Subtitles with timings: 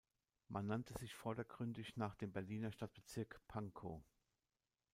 [0.47, 4.01] Man nannte sich vordergründig nach dem Berliner Stadtbezirk Pankow.